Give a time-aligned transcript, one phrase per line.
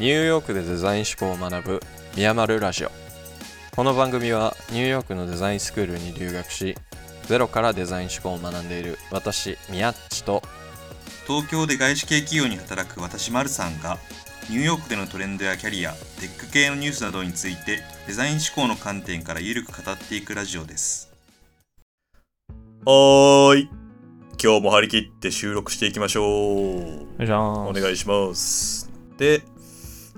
[0.00, 1.80] ニューヨークでデザイン思考を学ぶ
[2.16, 2.90] ミヤマルラジオ。
[3.76, 6.74] この番組はニューヨークのデザインスクールに留学し
[7.24, 10.42] ゼロからデザイン思考を学んでいる私ミヤッチと
[11.26, 13.98] 東京で外資系企業に働く私マルさんが
[14.48, 21.12] ニューヨークでのトレンドやキャリアテック系のニュースなどについてデザイン思考の観点からゆるく語っていくラジオです。
[22.86, 23.68] はーい。
[24.42, 26.78] 今日も張り切って収録していきましょ
[27.18, 27.26] う。
[27.26, 28.90] じゃあお願いします。
[29.18, 29.42] で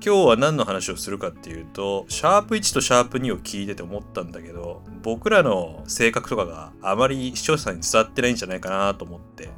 [0.05, 9.51] 今日は何の話をするかっていうとシャープ1とシャープ2を聞いてて思ったんだけど僕らの性格とかがあまり視聴者さんに伝わってないんじゃないかなと思って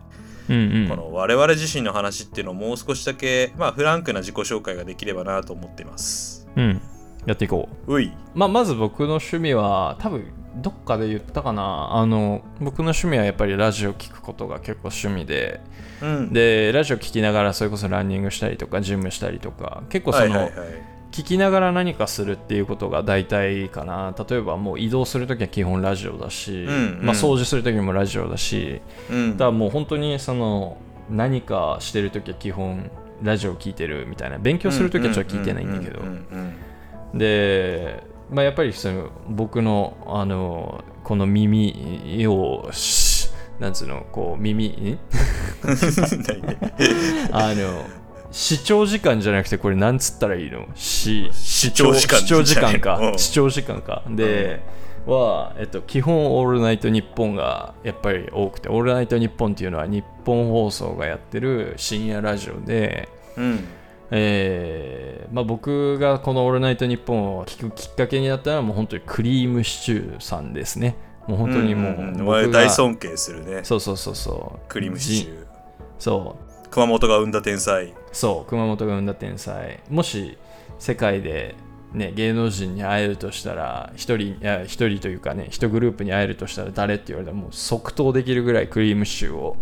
[0.51, 6.47] うんうんこの我々自身の話っていうのをもう少しだけ、まあ、フランクな自己紹介ができればなと思っています。
[6.57, 6.83] うん
[7.27, 7.95] やっていこう。
[7.95, 8.13] うい。
[8.35, 11.89] まあ、まず僕の趣味は多分どっかで言ったかな。
[11.93, 15.61] あの僕の趣味はやっぱりラジオ聞くことが結構趣味で。
[16.03, 16.33] うん。
[16.33, 20.95] でラジオ聞きながらそれこそランニングしたりとかジムしたりとか結構その、はいはいはい。
[21.13, 24.15] 聞きながら何かするっていうことが大体かな。
[24.29, 27.01] 例えばもう移動するときは基本ラジオだし、んうん。
[27.03, 28.81] まあ、掃除するときもラジオだし。
[29.11, 29.33] うん。
[29.33, 30.77] だからもう本当にその
[31.09, 32.91] 何かしてるときは基本
[33.23, 34.39] ラジオ聞いてるみたいな。
[34.39, 36.01] 勉強するときはちょっと聞いてないんだけど
[37.15, 44.99] で、まあ、やっぱりその僕のあのこの耳をしなんつうのこう耳
[47.31, 47.85] あの
[48.31, 50.67] 視聴時間じゃなくてこれなんつったらいいの？
[50.75, 53.19] し視聴時間視聴時間か、うん。
[53.19, 54.03] 視聴時間か。
[54.09, 54.61] で、
[55.07, 63.65] は、えっと、基本「オールナイトニッポン」がやっぱり多くて「オールナイトニッポン」っていうのは日本放送がやってる深夜ラジオで、うん。
[64.17, 70.97] えーまあ、僕がこの「オールナイトニッポン」を聞くきっかけになったのはもう本当にクリームシチューさんですね。
[71.27, 73.65] もう本当にもううんうん大尊敬するね。
[73.65, 74.69] そうそうそうそう。
[74.69, 75.47] クリームシチュー。
[75.99, 76.69] そう。
[76.71, 77.93] 熊本が生んだ天才。
[78.13, 78.49] そう。
[78.49, 79.81] 熊本が生んだ天才。
[79.91, 80.39] もし
[80.79, 81.57] 世界で、
[81.93, 89.57] ね、芸能人に会えるとしたら一人いや一人というかね一グループに会えるとしたら誰って言われたらもう即答できるぐらいクリームシチューを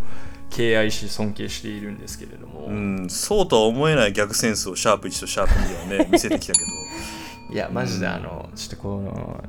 [0.53, 6.67] 敬愛し尊敬しているんですけれども、うん、そうとは思えない逆センスをシャープ1とシャープ2ではね、 見せてきたけど。
[7.51, 9.45] いやマジであのちょっとこの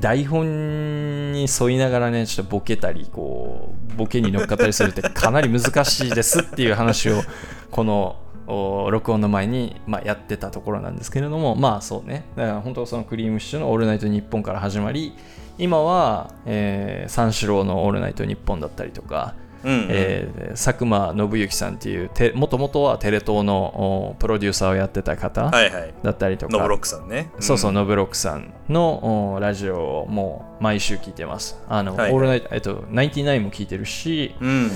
[0.00, 7.22] 台本に沿いながらねちょっとボケたりこうボケに乗っかったりするってかなり難しいですっていう話を
[7.70, 8.16] この
[8.48, 15.12] お録音の前に、まあ、やってたところなんですけれどもまあそうねだから本当そのくりぃむしちゅーの「オールナイトニッポン」から始まり
[15.56, 19.86] 今は、えー三四郎の「オールナイトニッポン」だったりとか、うん、うん。
[19.90, 25.94] えー佐久間宣行さんっていうてもともとはテレ東のおプロデューサーをやってた方はいはい。
[26.02, 27.30] だったりとか、ノブロックさんね。
[27.40, 31.58] そうそう、んノブロックさんのおラジオをもう毎週聞いてます。
[31.68, 34.70] あの、はいオールナイト、えっと、ナインティナインも聞いてるし、うん。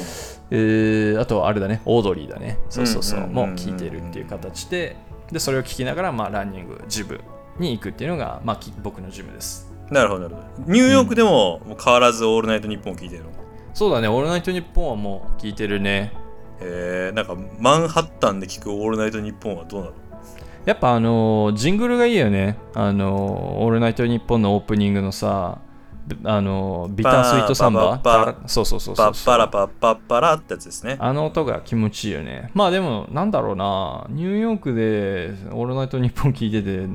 [0.50, 2.58] えーあとはあれだね、オードリーだね。
[2.70, 4.96] そうそうそう、うんうんうんうんもう聞いてるっていう形で、
[5.30, 7.20] で、それを聞きながら、まあ、ランニング、ジム
[7.58, 9.70] に行くっていうのが、まあ、き僕のジムです。
[9.90, 10.72] なるほど、なるほど。
[10.72, 13.30] ニューヨークでも変わらずオールナイトニッポンを聞いてるの？
[13.78, 16.12] そうだね、オールナイトニッポンはもう聞いてるね。
[16.60, 19.92] えー、なんかマンハッタンで聞くオールナイトニッポンはどうなの？
[20.64, 22.58] やっぱあのージングルがいいよね。
[22.74, 25.60] あのーオールナイトニッポンのオープニングのさ、
[26.24, 28.00] あのービタースイートサンバ？
[28.48, 30.96] そうそうそうそうパラパッパッパラってやつですね。
[30.98, 32.50] あの音が気持ちいいよね。
[32.54, 36.88] まあでも、なんだろうな、ニューヨークでオールナイトニッポン聞いてて、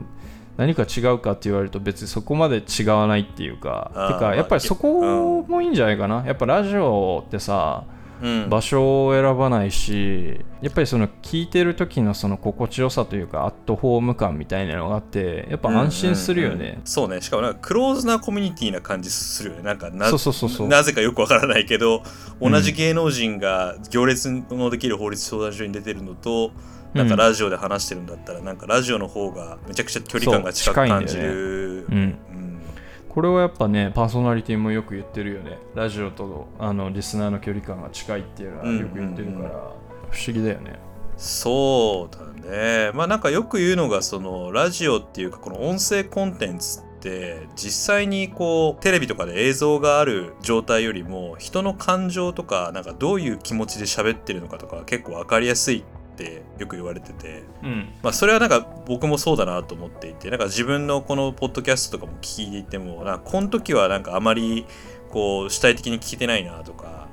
[0.57, 6.23] 何か違うかって言われると別にそこまで違わないっていうか、てか、やっぱりそこもいいんじゃないかな。
[6.25, 7.85] やっぱラジオってさ、
[8.21, 8.49] うん。
[8.49, 16.85] 場所を選ばないし、やっぱりその聞いてる時のその心地よさというか、アットホーム感みたいなのがあって、やっぱ安心するようんうんねうん。
[16.85, 17.19] そうね。
[17.19, 19.63] しかもなんかクローズなコミュニティな感じするよね。
[19.63, 22.03] なんかなそうそうそうそうなぜかよくわからないけど、
[22.39, 26.51] うん同じ芸能人が行列のできる法律相談所に出てるのと、
[26.93, 31.87] なんかラジオで話してるんだったら、なんかラジオの方がめちゃくちゃ距離感が近く感じる。
[33.09, 35.59] これはやっぱねパーソナリティもよく言ってるよね。
[35.75, 40.79] ラジオとあのリスナーの距離感が近いっていうのはよく言ってるから、不思議だよね。
[41.15, 42.91] そうだね。
[42.93, 57.43] まあなんかよく言うのがそのラジオっていうかこの音声コンテンツって実際にこうテレビとかで映像がある状態よりも人の感情とかなんかどういう気持ちで喋ってるのかとかが結構わかりやすいってよく言われてて。
[57.63, 64.65] うんまあそれはなんか僕もそうだなと思っていてなんか自分のこのポッドキャストとかも聞いていてもなんかこの時はなんかあまり
[65.09, 67.07] こう主体的に聞いてないなとか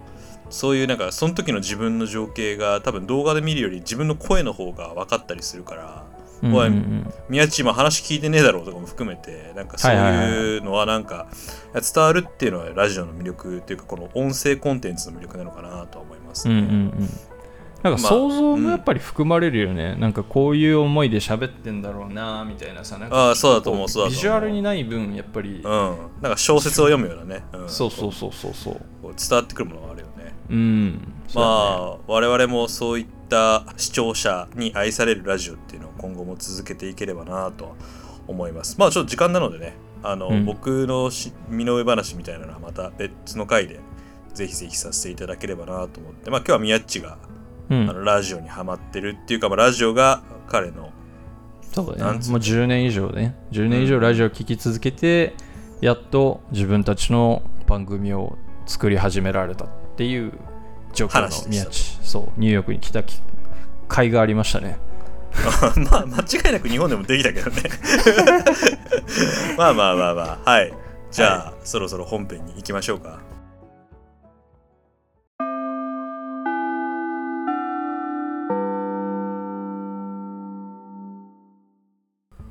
[0.50, 6.04] そういうなんかその時の自分の情景が多分動画で見るより自分の声の方が分かったりするから
[6.42, 11.28] うんうんうん宮地今話聞いてねえだろうとかも含めてなんかそういうのはなんか
[11.74, 16.54] 伝わるっていうのはラジオの魅力っていうかこの音声コンテンツの魅力なのかなとは思いますね。
[16.54, 16.74] うんうんう
[17.04, 17.10] ん
[17.82, 25.96] なんかまあ想像もやっぱり含まれるよね、なんかこういう思いで喋ってんだろうなみたいなさなんかああそうだと思うそうビジュアルにない分やっぱり、うん。
[26.20, 27.68] なんか小説を読むようなね、うん。
[27.68, 28.80] そうそうそうそうそう。
[29.02, 30.34] 伝わってくるものがあるよね。
[30.50, 31.12] うん。
[31.34, 37.70] まあ我々もそういった視聴者に愛されるラジオっていうのを今後も続けていければなとは
[38.26, 38.76] 思います。
[38.78, 40.44] まあちょっと時間なのでねあの、うん。
[40.44, 43.80] 僕のし身の上話みたいなのはまた別の回で
[44.34, 46.30] ぜひぜひさせていただければなと思って。
[46.30, 47.18] まあ今日は宮っちが
[47.70, 47.88] うん。
[47.88, 50.92] あのラジオにハマってるっていうか、まあ、ラジオが彼の
[51.72, 53.36] そうだねもう10年以上ね。
[53.52, 55.34] 10年以上ラジオを聴き続けて、
[55.80, 58.36] やっと自分たちの番組を
[58.66, 60.32] 作り始められたっていう
[60.92, 61.98] 状況の宮地。
[62.02, 62.40] そう。
[62.40, 63.20] ニューヨークに来たき
[63.88, 64.78] 甲斐がありましたね。
[65.90, 67.62] まあ間違いなく日本でもできたけどね。
[69.56, 70.50] まあまあまあまあ。
[70.50, 70.72] はい。
[71.12, 73.20] じゃあ、そろそろ本編に行きましょうか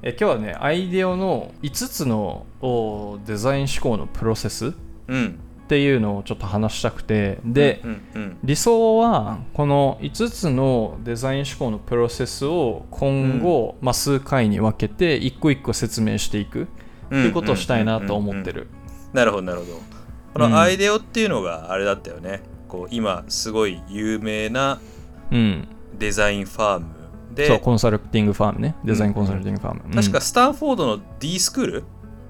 [0.02, 4.72] え今日はねアイデオの5つのおデザイン思考のプロセスっ
[5.08, 5.40] うん。
[5.68, 8.38] ていうのをちょっと話したくてで、うんうん。
[8.44, 16.68] 理想はこの5つのデザイン思考のプロセスを今後、まあ、数回に分けて一個一個説明していくっ
[17.10, 18.68] ていうことをしたいなと思ってる。
[19.14, 19.74] なるほどなるほど。
[19.74, 19.82] こ
[20.36, 24.80] うんのアイデオっていうのがあれだったよね、こう今すごい有名な
[25.32, 25.68] うん、
[25.98, 26.86] デザインファーム
[27.40, 28.76] でそうコンサルティングファームね。
[28.84, 29.92] デザインコンサルティングファーム、うん。
[29.92, 31.84] 確かスタンフォードの D スクール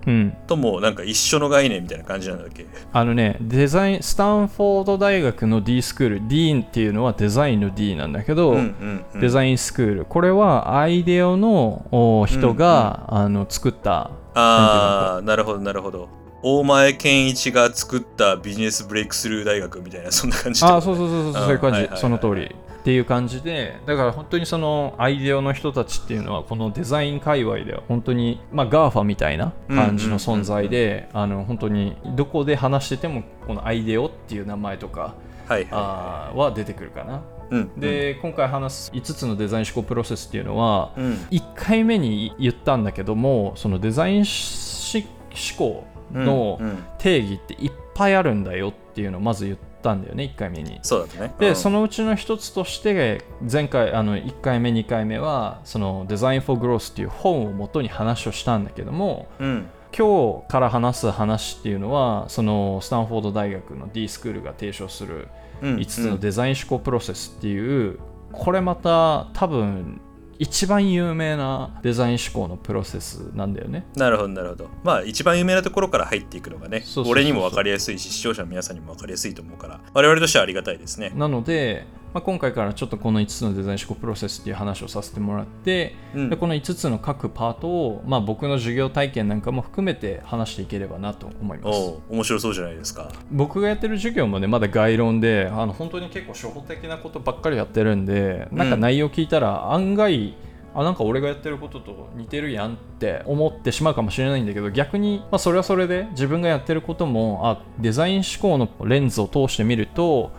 [0.07, 2.65] うん、ともなんか一緒の概念みたいな感じなんだっけ？
[2.93, 9.19] あのねデザインスタンフォード大学の D スクール D っていうのはデザインの D なんだけど、うんうんうん。
[9.19, 10.05] デザインスクール。
[10.05, 16.07] これはアイデオのお人が、あの作ったああなるほどなるほど。
[16.41, 21.99] 大前健一が作ったビジネスブレイクスルー大学みたいなそんな感じああそうそうそうそううんそういう感じ、はいはいはい。
[21.99, 22.55] その通り
[22.89, 35.13] っていう感じでだから本当にそのアイデアの人たちっていうのはこのデザイン界隈では本当にまあ GAFA みたいな感じの存在であの本当にどこで話しててもこのアイデオっていう名前とか
[35.47, 35.67] はいはい。
[35.69, 37.21] あーは出てくるかな。
[37.51, 41.13] うんで今回話す5つのデザイン思考プロセスっていうのはうん。
[41.29, 46.59] 1回目に言ったんだけどもそのデザインし思考の
[46.97, 50.79] 定義っていっぱいあるんだよっていうのをまず言ったんだよね1回目に。
[50.81, 51.33] そうだね。
[51.39, 51.55] で、うん。
[51.55, 59.69] そのうちの一つとして前回あの1回目2回目はそのデザイン・フォー・グロースっていう本を元に話をしたんだけどもうん。
[59.97, 65.27] 今日から話す話っていうのはそのスタンフォード大学の D スクールが提唱する
[65.61, 65.75] うん。
[65.77, 67.99] 5つのデザイン思考プロセスっていう
[68.31, 70.01] これまた多分
[70.39, 73.85] 一番有名なデザイン思考のプロセスなんだよね。
[73.95, 74.69] なるほどなるほど。
[74.83, 81.11] まあ一番有名なところから入っていくのがね俺にも分かりやすいし視聴者の皆さんにも分かりやすいと思うから我々としてはありがたいですね。
[81.15, 86.29] なので、まあ、今回からちょっとこの5つのデザイン思考プロセスっていう話をさせてもらって、うん。
[86.29, 91.79] でこの5つの各パートを、まあ、僕の授業体験なんかも含めて話していければなと思います。
[92.09, 93.11] 面白そうじゃないですか。
[93.31, 100.35] 僕がやってる授業もねまだ概論であの本当に結構初歩的なことばっかりやってるんでなんか内容聞いたら案外、
[100.73, 110.31] あなんか俺がやってることと似てるやんって思ってしまうかもしれないんだけど逆に、まあ、それはそれで自分がやってることもあデザイン思考のレンズを通してみると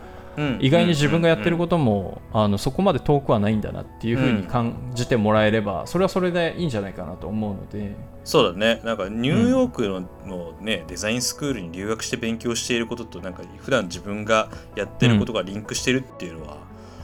[0.59, 8.81] 意外に自分がやってるとことも、あのそこまで遠くはないんだなっていうふうに感じてもらえれば、それはそれでいいんじゃないかなと思うので、そうだね。
[8.83, 16.57] なんかニューヨークの,、のねデザインスクールに留学して勉強していることとなんか普段自分がやってることがリンクしてるっていうのは、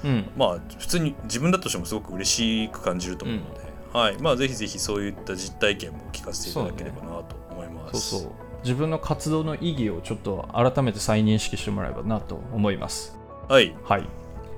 [0.04, 3.62] うん、まあ普通に自分だとしてもすごく嬉しく感じると思うので、
[3.94, 4.18] はい。
[4.20, 8.00] まあぜひぜひそういった実体験も聞かせていただければなと思います。
[8.00, 8.32] そうそう。
[8.64, 13.17] 自分の活動の意義をちょっと改めて再認識してもらえばなと思います。
[13.48, 13.74] はい。
[13.84, 14.10] はい。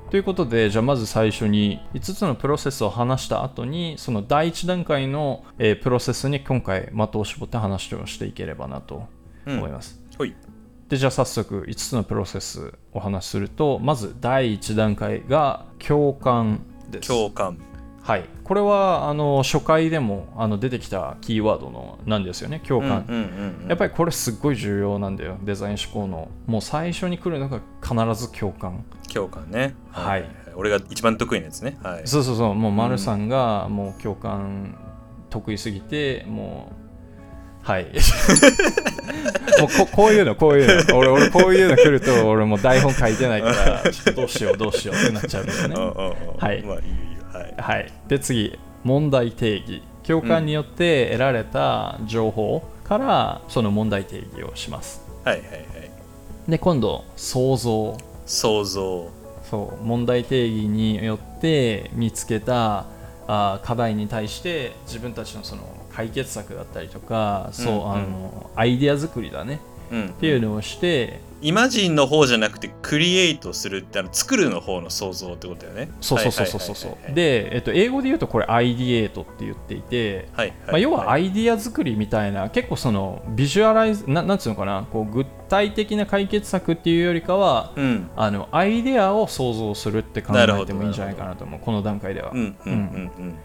[0.10, 9.08] ということでじゃあまず最初に5つのプロセスを話した後にその第1段階の、えープロセスに今回的を絞って話をしていければなと
[9.46, 10.02] 思います。
[10.18, 10.36] ほい。
[10.88, 17.08] でじゃあ早速5つのプロセスお話しするとまず第1段階が共感です。
[17.10, 17.60] 共感
[18.02, 23.06] はい、これはあの初回でもあの出てきたキーワードのなんですよね共感。
[23.08, 23.68] うんうんうんうん。
[23.68, 26.30] やっぱりこれすっごい重要なんだよデザイン思考の。
[26.48, 28.84] もう最初に来るのが必ず共感。
[29.14, 29.76] 共感ね。
[29.92, 30.26] はい。
[30.56, 31.78] 俺が一番得意なやつね。
[31.84, 32.08] はい。
[32.08, 34.76] そうそうそうもう丸さんがもう共感
[35.30, 36.72] 得意すぎても
[37.64, 37.86] うはい。
[39.60, 40.98] もうここういうのこういうの。
[40.98, 45.76] 俺俺こういうの来ると俺もう台本書いてないからちょっとどうしようどうしようってなっちゃうんですよね。
[45.78, 46.14] うんうんう。
[46.14, 46.64] んはい。
[46.64, 47.09] まあいいよ
[47.58, 47.80] はい。
[47.80, 49.82] はい、で次問題定義。
[50.04, 55.02] 共感によって得られた情報からその問題定義をします。
[55.24, 55.62] はいはいはい。
[56.48, 57.96] で今度想像。
[58.26, 59.12] 想像。
[59.50, 59.84] そう。
[59.84, 62.86] 問題定義によって見つけた
[63.28, 65.62] あ課題に対して自分たちのその
[65.94, 67.92] 解決策だったりとか、そううんうん。
[67.92, 69.60] あのアイデア作りだね。
[69.92, 70.08] うん。
[70.08, 75.92] っていうのをして、イマジンの方じゃなくてクリエイトするってあの作るの方の想像ってことだよね。
[76.02, 88.10] そうそうそうそうそうで、えっと、英語で言うとこれアイディエートって言っていて、はいまあ、要はアいイディア作りみたいな結構そのビジュアライズななんつうのかなこう具体的な解決策っていうよりかはうん。
[88.16, 91.60] あのアイデアを想像するって考えてもいいんじゃないかなと思う。
[91.60, 93.40] この段階では、うんうんうんうん。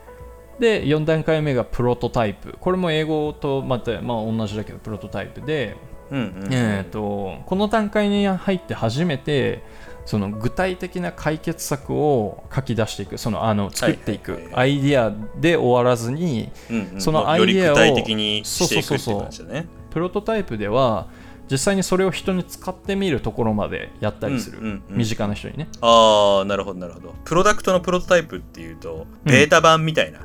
[0.59, 2.57] で4段階目がプロトタイプ。
[2.61, 5.77] これも英語とまた、まあ、同じだけどプロトタイプで、
[6.11, 6.49] うんうん。
[6.53, 9.63] えー、とこの段階に入って初めて
[10.07, 17.01] その具体的な解決策を書き出していくそのあの作っていくアイデアで終わらずにうんうん。
[17.01, 19.67] そのアイデアをより具体的にしていくっていう感じだね。
[19.91, 21.07] プロトタイプでは
[21.51, 24.97] 実際にそれを人に使ってみるところまでやったりする、うんうんうん。
[24.97, 25.69] 身近な人にね。
[25.81, 27.15] ああなるほどなるほど。
[27.25, 30.21] プロダクトのプロトタイプっていうとベータ版みたいな、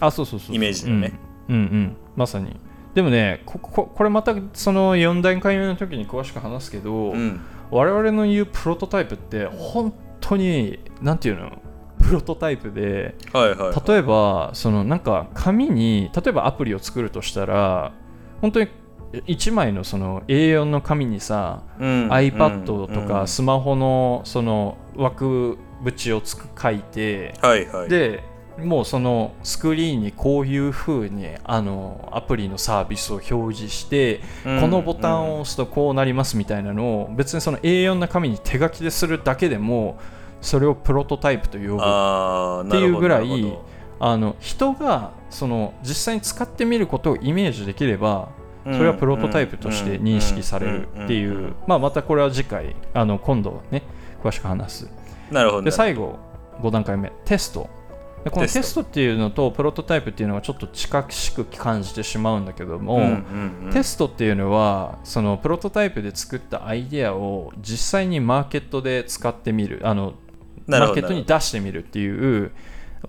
[0.00, 0.56] あそうそうそうそう。
[0.56, 1.12] イメージだよね。
[1.48, 1.96] うん、うんうん。
[2.16, 2.56] まさに
[2.94, 7.40] でもねこここれまたその4段階目の時に詳しく話すけど、うん。
[7.70, 11.60] 我々の言うプロトタイプって本当になんていうの？
[11.98, 13.88] プロトタイプではいはいはい。
[13.88, 17.92] 例えばそのなんか紙に例えばアプリを作るとしたら
[18.40, 18.68] 本当に
[19.26, 22.08] 1枚のその A4 の紙にさ、うん。
[22.10, 23.08] iPad とうん。
[23.08, 27.88] かスマホのその枠縁をつく書いて、はいはい。
[27.88, 28.22] で
[28.58, 34.60] もうそのスクリーンにこういう風にあのアプリのサービスを表示して、うん。
[34.60, 39.98] このボタンを押すとこうなりますみたいなのを別にその A4 の紙に手書きでするだけでも
[40.40, 42.68] それをプロトタイプと呼ぶ。
[42.68, 43.58] っていうぐらい
[43.98, 48.28] あの人がその実際に使ってみることをイメージできれば
[48.64, 53.82] それはプロトタイプとして認識されるっていう、まあ、またこれは次回あの今度ね
[54.22, 54.90] 詳しく話す。
[55.30, 56.18] なるほどで最後
[56.60, 57.68] 5段階目テスト。
[57.83, 57.83] で
[58.30, 58.80] このテスト。
[58.80, 63.72] っていうのとプロトタイプっていうのはちょっと近しく感じてしまうんだけども、うんうんうん。
[63.72, 69.80] テストっていうのはそのプロトタイプで作ったアイデアを実際にマーケットで使ってみる。
[69.84, 70.14] あの
[70.66, 72.52] マーケットに出してみるっていう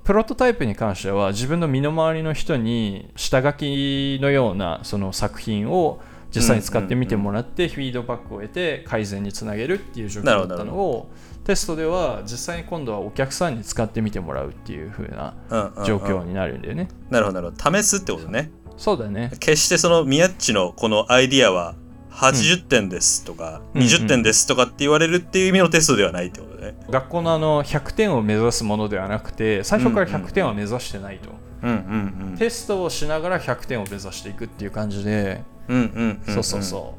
[0.04, 6.02] プロトタイプに関しては自分の身の回りの人に下書きのようなその作品を
[6.36, 11.10] 実際に使ってみてもらってフィードバックを得て改善につなげるっていう状況だったのを
[11.46, 16.88] テストでは実際に今度はお客さんに使ってみてもらうっていう風なうんうんうん状況になるんだよね。
[17.10, 19.32] なるほどなるほど試すってことねそうだね。
[19.40, 21.76] 決してその宮っちのこのアイディアは
[22.12, 26.76] 80点ですとか、うん20点ですとかって言われるっていう意味のテストではないってことね。
[26.90, 31.30] 学校のあの100点を目指すものではなくて最初から100点は目指してないと、
[31.62, 32.38] うんうんうん。
[32.38, 36.34] テストをしながら100点を目指していくっていう感じで、うんうんうん。
[36.34, 36.96] そうそうそ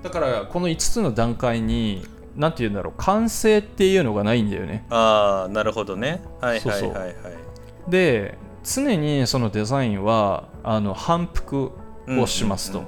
[0.00, 2.06] うだからこの5つの段階に
[2.36, 4.84] 何て言うんだろう完成っていうのがないんだよね。
[4.90, 6.22] ああ、なるほどね。
[6.40, 7.14] はいはいはいはい。
[7.88, 11.72] で常にそのデザインはあの反復
[12.08, 12.84] をしますと、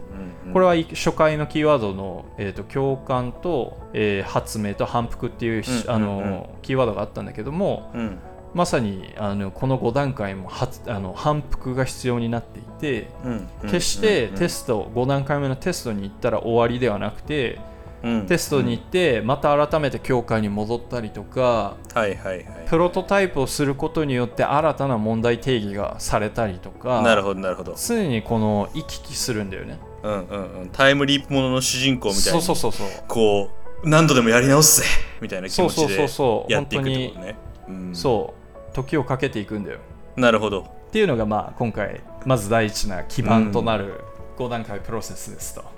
[0.53, 8.19] これは初回のキーワードの、えー、と共感と、えー発明と反復っていう、うんあのキーワードがあったんだけどもうん。
[8.55, 13.09] まさにあのこの5段階もはあの反復が必要になっていて
[13.63, 17.76] 決してテススト5段階目のテストに行ったら終わりではなくてト
[18.27, 22.47] テストに行ってまた改めて教会に戻ったりとかはいはいはい。
[22.67, 27.75] プロトタイプをすることによって新たな問題定義がされたりとかなるほどなるほど。
[27.77, 30.69] 常にこの行き来するんだよねうんうんうん。
[30.71, 33.51] タイムリープものの主人公みたいそうにそうそうそうこ
[33.83, 34.87] う何度でもやり直すぜ
[35.21, 37.37] みたいな気持ちそうそうそうでそうやっていくって本ことね。
[37.69, 38.35] うんそ
[38.73, 39.79] う時をかけていくんだよ
[40.17, 40.61] なるほど。
[40.61, 44.01] っていうのがまあ今回まず第一な基盤となる
[44.39, 45.76] 5段階プロセスですと。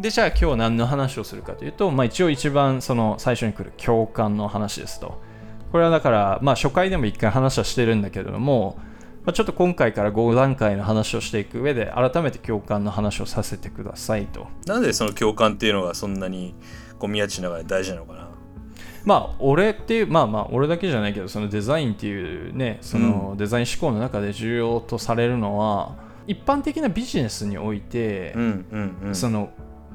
[0.00, 5.20] でじゃあ今日何の話をするかというと、まあ、一応一番その最初に来る共感の話ですと。
[5.70, 8.76] これはだから、まあ、初回でも一回話はしてるんだけれども、
[9.24, 14.48] まあ、ちょっと今回から5段階の話をしていく上で改めて共感の話をさせてくださいと。
[14.66, 16.54] なんでその共感っていうのがそんなに
[16.98, 18.28] こう宮地の中で大事なのかな？
[19.04, 25.96] まあ俺っていうまあまあ俺だけじゃないけどそのデザインっていうねそのデザイン思考の中で重要とされるのは
[26.26, 29.50] 一般的なビジネスにおいて、うんうんうんその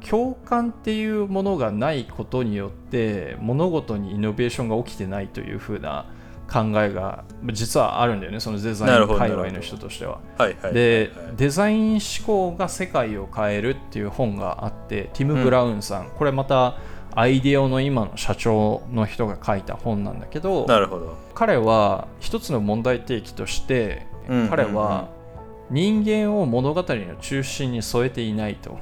[0.10, 6.06] 共感っていうものがないことによって物事にイノベーションが起きてないというふうな
[6.52, 10.20] 考えが実はあるんだよねそのデザイン界隈の人としては。
[10.38, 16.78] はいはいでデザイン思考が世界を変えるっていう本があってティム・ブラウンさん、これまた
[17.14, 21.18] アイデオの今の社長の人が書いた本なんだけどなるほど。
[21.36, 24.48] 彼は一つの問題提起として、うん。
[24.50, 25.10] 彼は
[25.70, 28.80] 人間を物語の中心に添えていないと。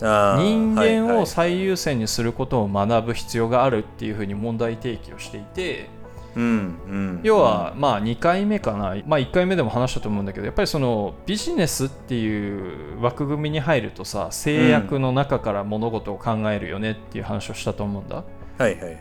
[0.00, 5.88] 人間を最優先にすることを学ぶ必要があるっていうふうに問題提起をしていて
[6.36, 7.20] うんうん。
[7.24, 18.16] 要はまあ2回目かな、まあ、1回目でも話したと思うんだけどやっぱりそのビジネスっていう枠組みに入るとさ制約の中から物事を考えるよねっていう話をしたと思うんだ。
[18.16, 18.22] は
[18.58, 18.98] いはいはいはい。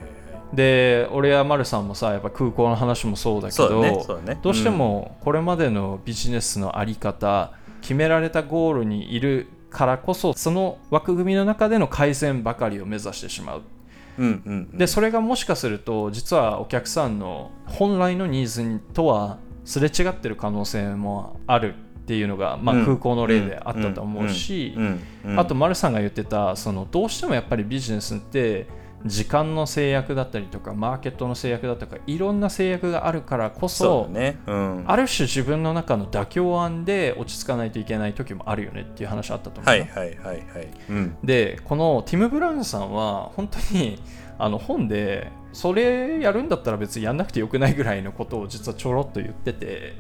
[0.54, 4.39] で俺や丸さんもさやっぱ空港の話もそうだけどだねね。
[4.42, 7.51] どうしてもこれまでのビジネスの在り方
[7.82, 13.62] 決められたゴールにいるからこそその枠組みの中での改善ばかりを目指してしまう。
[14.17, 14.77] うんうんうん。
[14.77, 22.86] でそれがもしかすると実はお客さんの本来のニーズとはすれ違ってる可能性もあるっていうのが、まあ、うん。
[22.86, 24.74] 空港の例であったと思うし
[25.36, 28.65] あと丸さんが言ってたそのどうしてもやっぱりビジネスって
[29.07, 34.39] 時間の制約だったりとかマーケットの制約だとかいろんな制約があるからこそね。
[34.47, 34.83] うん。
[34.87, 40.67] ある種自分の中の妥協案で落ち着かないといけない時もあるよねっていう話あったと思う、はいはいはいはい。
[40.89, 41.17] うん。
[41.23, 43.99] でこのティム・ブラウンさんは本当に
[44.39, 49.95] あの本でそれやるんだったら別にやんなくてよくないぐらいのことを実はちょろっと言ってて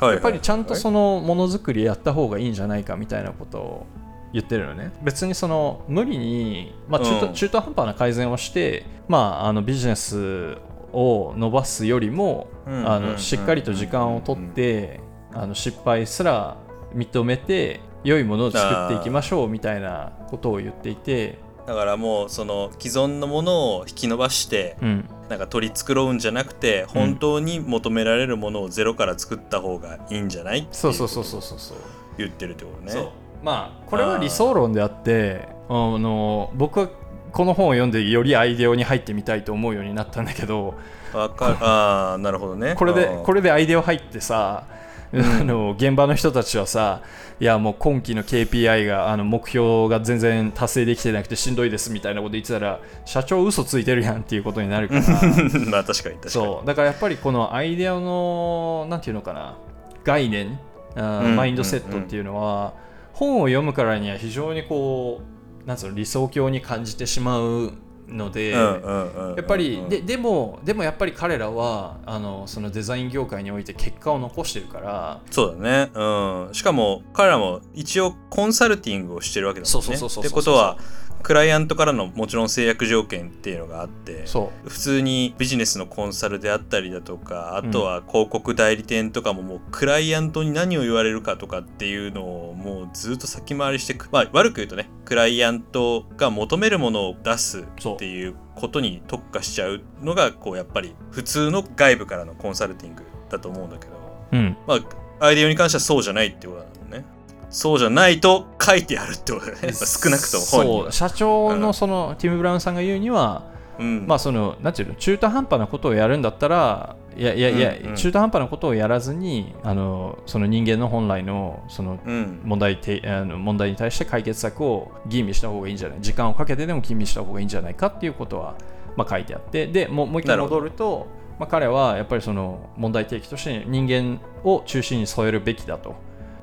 [0.00, 3.86] やっぱりちゃんとそのものづくりやった方がいいんじゃないかみたいなことを
[4.32, 4.92] 言ってるのね。
[5.02, 7.34] 別にその無理に、まあ、中途うん。
[7.34, 10.56] 中途半端な改善をして、まあ、あのビジネス
[10.92, 13.06] を伸ばすよりも、うんあうん。
[13.12, 15.00] のしっかりと時間をとって、
[15.34, 16.56] あの失敗すら
[16.94, 31.76] 認めて良いものを作っていきましょうみたいなことを言っていて、だからもうその既存のものを引き伸ばしてうん、なんか取り繕うんじゃなくて本当に求められるものをゼロから作った方がいいんじゃないっていそうそうそううそうそうそう。
[32.18, 33.08] 言ってるってことね
[33.42, 36.88] まあこれは理想論であってあの僕は
[37.32, 40.74] この本を読んでよりアイデアに入ってみたいと思うようになったんだけど
[41.12, 41.56] わかる。
[41.60, 42.74] ああなるほどね。
[42.76, 44.64] これでこれれでアイデア入ってさ、
[45.12, 47.02] あの現場の人たちはさ
[47.38, 55.00] いやもう今期の KPI があの目標が全然達成できてなくてしんどいですみたいなこと言ってたら社長嘘ついてるやんっていうことになるから。
[55.70, 56.30] まあ確かに確かに。
[56.30, 56.66] そう。
[56.66, 59.56] だからやっぱりこのアイデアのなんていうのかな
[60.04, 60.58] 概念
[60.94, 61.36] うん。
[61.36, 62.74] マインドセットっていうのは、
[63.12, 65.20] 本を読むからには非常にこ
[65.64, 67.72] うなんつうの理想郷に感じてしまう
[68.08, 75.90] ので、やっぱりででもでもやっぱり彼らはあのそのデザイン業界において結果を残してるからそうだね。
[75.94, 76.54] うん。
[76.54, 79.96] しかも彼らも一応コンサルティングをしてるわけだもんね。
[79.96, 80.78] ってことは
[81.22, 103.92] クライアントからのもちろん制約条件っていうのがあってそ普通にビジネスのコンサルであったりだとかあとは広告代理店とかももうクライアントに何を言われるかとかっていうのをもうずっと先回りしてくまあ悪く言うとねクライアントが求めるものを出すそうっていうことに特化しちゃうのがこうやっぱり普通の外部からのコンサルティングだと思うんだけど。
[104.32, 107.04] う、うん、まあアイデアに関してはそうじゃないってことだもんね。
[107.50, 110.92] そうじゃないと書いてあるってことだよね少なくともそう。
[110.92, 113.44] 社長のそのティム・ブラウンさんが言うには、
[113.78, 114.06] うん。
[114.06, 117.96] まあそのなんていうの中途半端なことをやるんだったらいやいやいや、うんうん。
[117.96, 122.40] 中途半端なことをやらずにあのその人間の本来のそのうん。
[122.44, 125.98] 問題てあの問題に対して解決策を吟味した方がいいんじゃない？
[126.00, 128.54] 時間をかけてでも吟味した方がいいんじゃないかっていうことは、
[128.96, 129.66] まあ、書いてあって。
[129.66, 131.06] でもうもう一回戻ると、
[131.38, 135.94] まあ、彼はやっぱりその問題提起として人間を中心に添えるべきだと。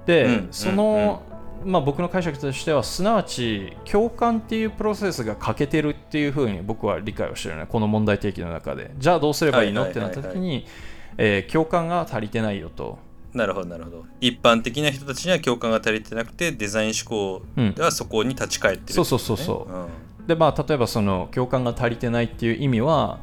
[0.05, 0.47] で、うん。
[0.51, 1.21] その、
[1.65, 8.91] まあ、僕の解釈としてはすなわち共感っていうプロセスが欠けてるっていうふうに僕は理解をしてるねこの問題提起の中で。
[8.97, 10.65] じゃあどうすればいいのってなった時に、
[11.17, 12.97] えー共感が足りてないよと。
[13.33, 14.05] なるほどなるほど。
[14.21, 19.73] 一般的な人たちには共感が足りてなくてデザイン思考うんではそこに立ち返ってるってそうことね、そうそうそう
[20.21, 20.23] う。
[20.23, 23.19] んでまあ例えばその共感が足りてないっていう意味は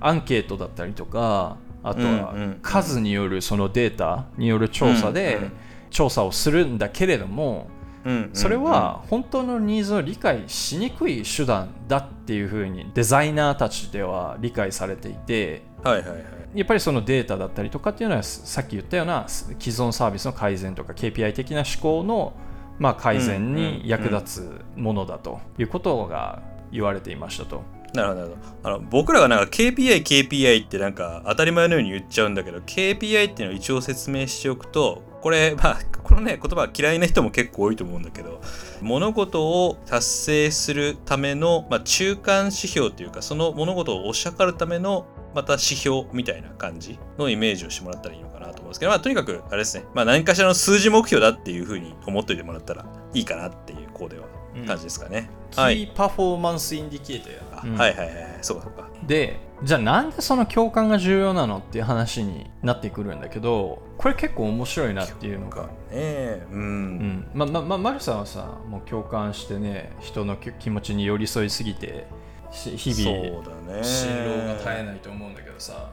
[0.00, 5.52] アンケートだったりとかあとはうんうんうん数によるそのデータによる調査でうんうん。
[5.90, 7.68] 調査をするんだけれども
[8.04, 16.24] うんうんうんそれは本当のニーズを理解しにくい手段だっていうふうにデザイナーたちでは理解されていてはいはいはい。
[16.54, 22.32] やっぱりそのデータだったりとかっていうのはさっき言ったような既存サービスの改善とか KPI 的な思考の
[22.78, 27.62] まあ改善に役立つものだということが言われていましたと。
[27.94, 28.68] なるほどなるほど。
[28.68, 38.40] あの僕らがなんか KPI KPI ってなんか当たり前のように言っちゃうんだけど KPI っていうのを一応説明しておくとこれまあこのね言葉は嫌いな人も結構多いと思うんだけど
[38.80, 54.26] 物事を達成するための、まあ、中間指標というかその物事を推し量るためのまた指標みたいな感じのイメージをしてもらったらいいのかなと思うんですけど、まあ、とにかくあれですね、まあ、何かしらの数字目標だっていうふうに思っといてもらったらいいかなっていうコーデは
[54.66, 55.30] 感じですかね。
[55.52, 55.86] キはい。
[55.86, 57.78] ーパフォーマンスインディケーターやな、うん。
[57.78, 58.14] はいはいはい。
[58.14, 58.88] はいそうかそうか。
[59.06, 65.68] でじゃあなんでその共感が重要なのっていう話になってくるんだけどこれ結構面白いなっていうのが。
[65.90, 66.98] ねううん。
[67.18, 72.06] ん、まままマルさんはさもう共感してね人の気気持ちに寄り添いすぎて
[72.50, 73.84] し日そう々だね。
[73.84, 75.90] 辛労が絶えないと思うんだけどさ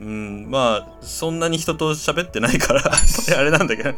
[0.00, 2.82] うんまあそんなに人と喋ってないから
[3.38, 3.94] あれなんだけど。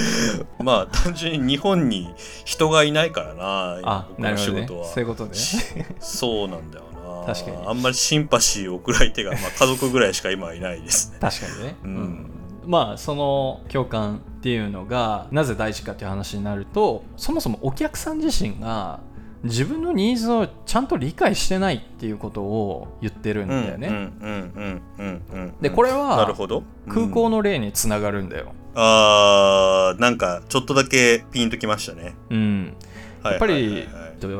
[0.62, 2.12] まあ単純に日本に
[2.44, 4.60] 人がいないからなあ僕なるほどね。
[4.62, 4.86] の仕事は。
[4.86, 5.32] そういうことね。
[6.00, 6.84] そうなんだよ
[7.26, 7.34] な。
[7.34, 7.56] 確かに。
[7.66, 11.12] あんまりシンパシーを送る相手が、まあ、家族ぐらいしか今はいないです。
[11.12, 12.30] ね確かにね、うん。
[12.66, 19.00] まあその共感っていうのがなぜ大事かっていう話になるとそもそもお客さん自身が
[19.42, 26.62] 自分のニーズをちゃんと理解してないっていうことを言ってるんだよね、うんうんうんうんうんでこれはほど。
[26.88, 32.14] 空港の、の例につながるんだよ、あーなんかちょっとだけピンときましたね。
[32.30, 32.76] うん、
[33.24, 33.86] ややっぱり、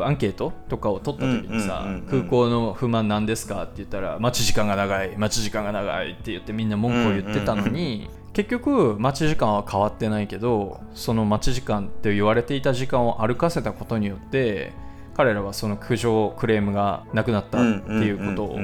[0.03, 2.07] アンケートとかを取った時にさ、うんうんうんうん。
[2.09, 14.73] 空港の不満なんですかって言ったら待ち時間が長い待ち時間が長いって言ってみんな文句を言ってたのに、結局待ち時間は変わってないけどその待ち時間って言われていた時間を歩かせたことによって
[15.15, 18.59] 彼らはその苦情クレームがなくなったっていうことを、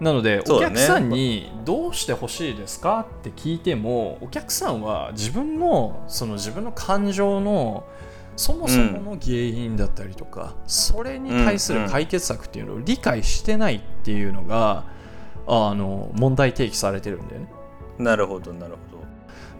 [0.00, 7.84] なので、お客さんにどうしてほしいですかって聞いてもお客さんは自分のその自分の感情の
[8.36, 14.84] そもそもの原因だったりとか、それに対する解決策っていうのを理解してないっていうのが、
[15.48, 17.48] あの問題提起されてるんだよね。
[17.98, 19.04] なるほどなるほど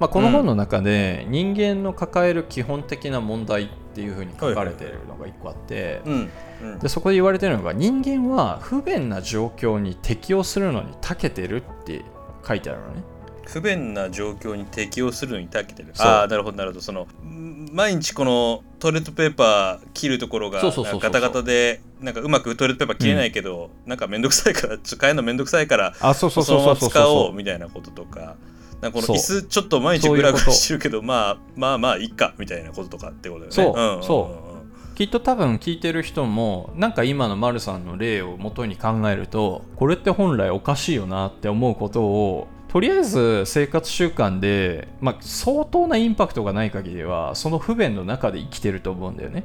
[0.00, 6.30] まあ、この本の中で人間の抱える基本的な問題っていうふうに書かれているのが一個あって、うん
[6.62, 6.78] うん。
[6.78, 12.04] でそこで言われてるのが人間は不便な状況に適応するのに長けてるって
[12.46, 13.02] 書いてあるのね。
[13.44, 15.90] 不便な状況に適応するのに長けてる。
[15.94, 16.06] そう。
[16.06, 16.80] ああなるほどなるほど。
[16.80, 26.90] そのん毎日このトイレットペーパー切るところがそうそうそうそうガタガタでなんかうまくトイレットペーパー切れないけど、なんかめんどくさいからちょっと変えるのめんどくさいからあ、そうそうそのままそうそう。
[26.90, 28.37] そう使おそうみたいなこととか
[28.80, 33.54] なんかこの椅子ちょっと毎日グラグラしてるけどまあまあまあいっかみたいなこととかってことだよね。
[33.54, 33.76] そう。
[33.76, 34.02] んんんん。
[34.02, 34.48] そ
[34.94, 49.44] きっと多分聞いてる人もなんか今のマルさんの例を元に考えるとこれって本来おかしいよなって思うことをとりあえず生活習慣で、まあ、相当なインパクトがない限りはその不便の中で生きてると思うんだよね。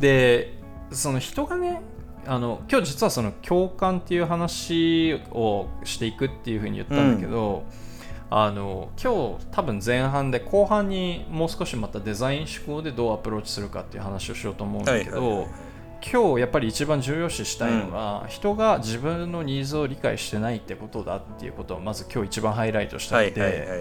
[0.00, 0.58] で
[0.90, 1.80] その人がね
[2.26, 7.64] あの今日実はその共感っていう話をしていくっていうふうに言ったんだけど、
[8.30, 15.50] あの今日多分前半で後半にもう少しまたデザイン思考でどうアプローチするかっていう話をしようと思うんだけど、はいはいはいはい。
[16.12, 23.78] 今日やっぱり一番重要視したいのが、人が自分のニーズを理解してないってことだっていうことをまず今日一番ハイライトしたはいくて、はいはいはい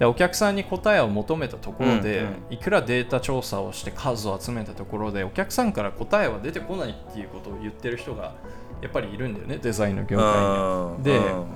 [0.00, 8.32] でお客さんに答えを求めたところで、うんいくらデータ調査をして数を集めたところでお客さんから答えは出てこないっていうことを言ってる人が
[8.80, 10.32] やっぱりいるんだよねデザインの業界に。
[10.32, 10.96] は。
[11.02, 11.46] でうんうん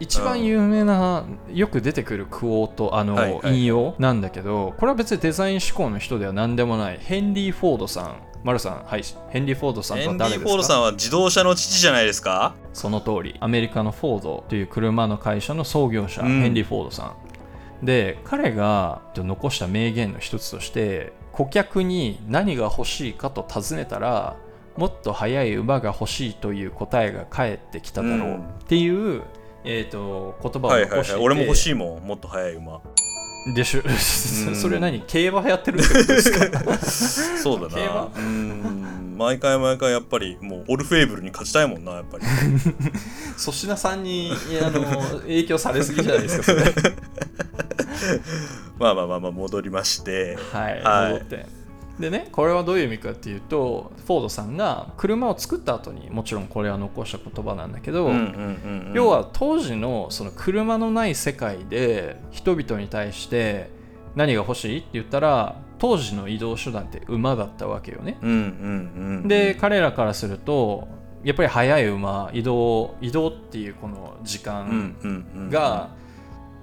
[0.00, 6.98] 一番有名なよく出てくるクオートあの、はいはい引用なんだけどこれは別にデザイン思考の人では何でもない。
[6.98, 8.22] ヘンリー・フォードさん。
[8.44, 9.02] マルさんはい。
[9.30, 10.48] ヘンリー・フォードさんとヘンリー・は誰ですか？
[10.48, 12.54] フォードさんは自動車の父じゃないですか？
[12.72, 13.36] その通り。
[13.40, 16.42] アメリカのフォードという車の会社の創業者、うん。
[16.42, 17.14] ヘンリー・フォードさ
[17.82, 17.84] ん。
[17.84, 24.36] で彼が残した名言の一つとして顧客に何が欲しいかと尋ねたら
[24.76, 29.22] もっと速い馬が欲しいという答えが返ってきただろうっていう、
[29.64, 30.98] えー、と言葉をはいはいはい。
[30.98, 32.06] 残していて、俺も欲しいもん。
[32.06, 32.80] もっと速い馬。
[33.54, 33.80] でしょ。
[33.84, 34.56] うん。
[34.56, 35.00] それ何？
[35.06, 36.78] 競馬流行ってるってことですか？
[37.42, 37.94] そうだ競馬？
[37.94, 39.14] なうん。
[39.16, 42.24] 毎回毎回やっぱりもうオルフェーブルに勝ちたいもんなやっぱり。
[43.38, 44.84] 粗品さんにあの
[45.22, 46.64] 影響されすぎじゃないですかそれ。
[48.78, 50.36] まあまあまあまあ戻りまして。
[50.52, 51.12] はい、はい。
[51.14, 51.46] 戻って
[51.98, 58.10] でねこれはどういう意味かっていうとフォードさんが車を作った後にもちろんこれは残した言葉なんだけど、
[58.94, 63.70] 要は当時のその車のない世界で人々に対して
[64.14, 68.18] 何が欲しいって言ったら当時の移動手段って馬だったわけよね。
[69.26, 70.88] で彼らからすると
[71.24, 75.90] やっぱり速い馬移動移動っていうこの時うん間が、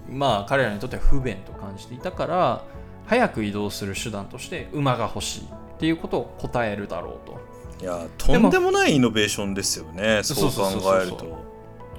[0.10, 2.64] まあ彼らにとっては不便と感じていたから
[3.06, 5.46] 早く移動する手段として馬が欲しいっ
[5.78, 7.40] ていうことを答えるだろうと。
[7.82, 11.38] いやとんでもないイノベーションですよねそう考えると。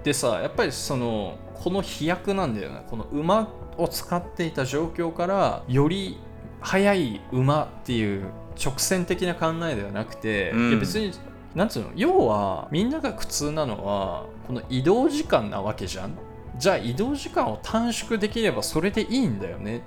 [0.03, 2.85] でさやっぱりそのこの飛躍なんだよね。
[2.89, 6.19] この馬を使っていた状況からより
[6.61, 8.27] 速い馬っていう
[8.63, 10.69] 直線的な考えではなくて、うん。
[10.71, 11.13] いや別に
[11.55, 11.91] なんつうの？
[11.95, 16.17] 要はみんなが苦痛なのはこの移動時間なわけじゃん。
[16.59, 19.83] じゃあ移動時間を短縮できればそれでいいんだよね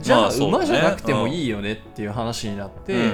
[0.00, 3.12] じゃあ馬じゃなくてもいいよねっていう話になって、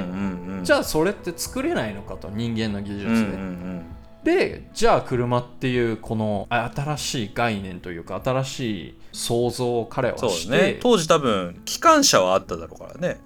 [0.62, 3.84] じゃあそれって作れないのかと人間の技術で、うんうんうん。
[4.24, 10.78] でじゃあ車っていうこのあ新しい概念というか新しい想像を彼はそうして、ね。
[10.80, 13.20] 当時多分機関車はあっただろうからね。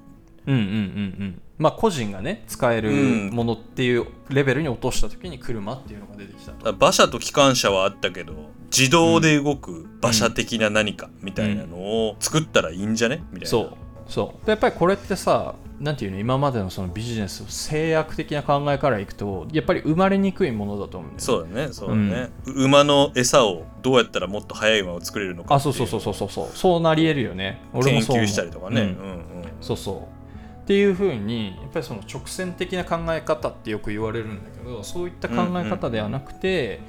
[0.46, 0.70] うんうんうんう
[1.24, 1.42] ん。
[1.58, 2.94] まあ個人がね使えるう
[3.28, 8.34] んものっていうレベルに落とした時に車っていうのが出てきたと、馬車と機関車はあったけど
[8.76, 13.22] 自動で動く馬車的な何かみたいなのを作ったらいいんじゃね？
[13.30, 13.46] みたいな。
[13.46, 13.76] そう。
[14.08, 14.46] そう。
[14.46, 16.18] でやっぱりこれってさなんていうの？
[16.18, 21.22] 今までのそのビジネス制約的な考えからいくとやっぱり生まれにくいものだと思うんだよね。
[21.22, 25.72] そうだねそうだね、馬の餌をどうやったらもっと速い馬を作れるのかあそう。
[25.72, 26.48] そうそうそうそうそう。
[26.54, 27.60] そうなり得るよね。
[27.72, 28.26] 俺研もそう思う。
[28.26, 29.24] 究したりとかね、ううんんうん。
[29.60, 29.96] そうそう。
[30.62, 36.80] っていうふうにやっぱりその直線的な考え方ってよく言われるんだけどそういった考え方ではなくて、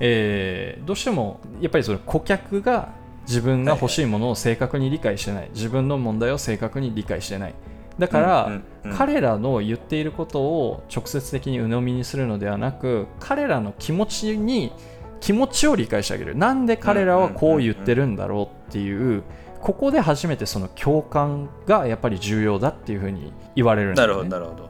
[0.00, 2.90] えーどうしてもやっぱりその顧客が
[3.26, 5.50] 自分が欲しいものを正確に理解してない。
[5.54, 7.54] 自分の問題を正確に理解してない。
[7.98, 8.60] だから、
[8.96, 14.72] 彼らの言っていることを直接的に鵜呑みにするのではなく彼らの気持ちに
[15.20, 16.36] 気持ちを理解してあげる。
[16.36, 19.22] なんで彼らはこう言ってるんだろうっていう
[19.60, 24.68] ここで初めてその共感がやっぱり重要だっていうふうに言われるんだなるほどなるほど。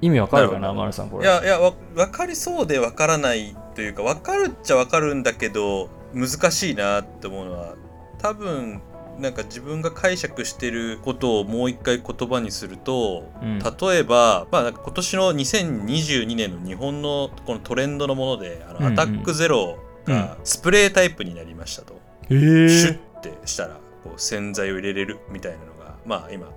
[0.00, 1.24] 意味わかるかな丸さんこれ。
[1.24, 7.76] いやいやわ分かりそうで分からないというか分かるっちゃ分かるんだけど難しいなって思うのは
[8.18, 8.82] 多分
[9.18, 13.58] なんか自分が解釈してることをもう一回言葉にすると、うん。
[13.58, 18.92] 例えば、まあ、今年の2022年の日本のこのトレンドのものであの、うんうん。
[18.92, 26.50] アタックゼロがスプレータイプになりましたと、えシュッー、てしたらこう洗剤を入れれるみたいなのがまあ今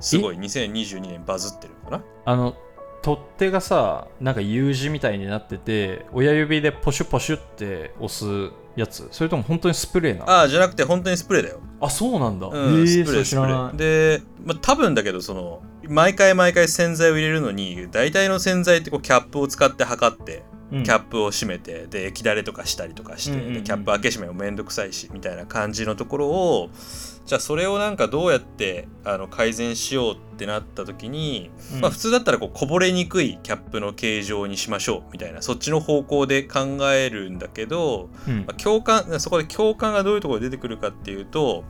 [0.00, 2.04] すごい2022年バズってるのかな。
[2.26, 2.56] あの
[3.08, 9.08] 取っ手がさなんか U 字みたいになってて親指でポシュポシュって押すやつ。
[9.12, 10.30] それとも本当にスプレーなの？
[10.30, 11.60] ああじゃなくて本当にスプレーだよ。
[11.80, 13.78] あそうなんだ、うん、えー、スプレー知らない。
[13.78, 20.84] で、まあ、多分だけどその毎回毎回洗剤を入れるのに大体の洗剤ってこうキャップを使って測ってうん。
[20.84, 23.54] キャップを閉めてで液だれとかしたりとかして、うんうんうん。
[23.54, 26.68] でキャップ開け閉めもめんどくさいしみたいな感じのところを
[27.28, 31.80] じゃあそれをなんかどうやってあの改善しようってなった時に、うん。
[31.82, 38.38] まあ、普通だったらこうこぼれにくいキャップの形状にしましょうみたいなそっちの方向で考えるんだけど、うん。
[38.38, 41.64] まあ共感そこで共感がどういうところで出てくるかっていうと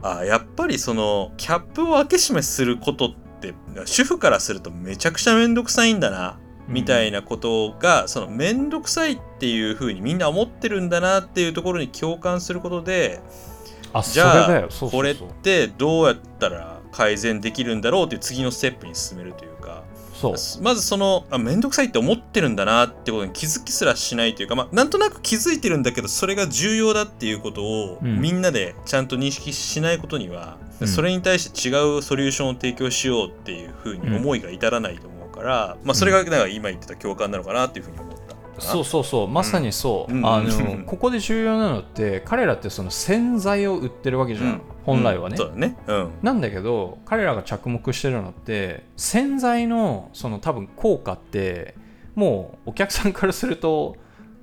[0.00, 3.52] あやっぱりそのキャップを開け閉めすることって
[3.84, 13.53] 主婦からするとめちゃくちゃめんどくさいんだなみたいなことが、そのめんどくさいっていうふうにみんな思ってるんだなっていうところに共感することであ
[14.02, 19.82] じゃあこれってどうやったら改善できるんだろうっていう次のステップに進めるというか。
[20.14, 20.62] そう。
[20.62, 28.20] まずそのあめんどくさいって思ってるんだなってことに気づきすらしないというか、まあ、なんとなく気づいてるんだけどそれが重要だっていうことを、うん。
[28.20, 30.88] みんなでちゃんと認識しないことには、うん。
[30.88, 38.33] それに対して違うソリューションを提供しようっていうふうに思いが至らないと思うから、まあ、それがなんか今言ってた共感なのかなっていうふうに思った。
[38.58, 40.26] そうそうそうまさにそう、うん。
[40.26, 40.46] あうん。
[40.46, 44.60] のここで重要なのって 彼らってその洗剤を売ってるわけじゃん、うん。
[44.84, 45.38] 本来はね、うん。
[45.38, 45.76] そうだね。
[45.86, 46.10] うん。
[46.22, 51.74] なんだけど彼らが着目してるのって洗剤のその多分効果って
[52.14, 53.96] もうお客さんからすると